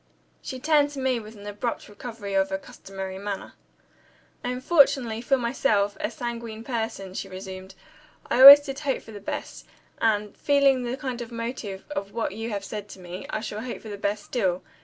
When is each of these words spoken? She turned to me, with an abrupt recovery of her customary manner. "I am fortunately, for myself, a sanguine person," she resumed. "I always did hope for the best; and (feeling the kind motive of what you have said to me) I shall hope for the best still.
She 0.41 0.59
turned 0.59 0.89
to 0.93 0.99
me, 0.99 1.19
with 1.19 1.35
an 1.35 1.45
abrupt 1.45 1.87
recovery 1.87 2.33
of 2.33 2.49
her 2.49 2.57
customary 2.57 3.19
manner. 3.19 3.53
"I 4.43 4.49
am 4.49 4.59
fortunately, 4.59 5.21
for 5.21 5.37
myself, 5.37 5.95
a 5.99 6.09
sanguine 6.09 6.63
person," 6.63 7.13
she 7.13 7.29
resumed. 7.29 7.75
"I 8.25 8.41
always 8.41 8.61
did 8.61 8.79
hope 8.79 9.03
for 9.03 9.11
the 9.11 9.19
best; 9.21 9.67
and 10.01 10.35
(feeling 10.35 10.85
the 10.85 10.97
kind 10.97 11.21
motive 11.31 11.83
of 11.91 12.13
what 12.13 12.31
you 12.31 12.49
have 12.49 12.65
said 12.65 12.89
to 12.89 12.99
me) 12.99 13.27
I 13.29 13.41
shall 13.41 13.61
hope 13.61 13.81
for 13.83 13.89
the 13.89 13.95
best 13.99 14.23
still. 14.25 14.63